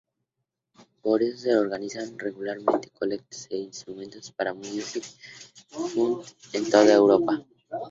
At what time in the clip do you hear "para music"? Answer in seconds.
4.31-5.03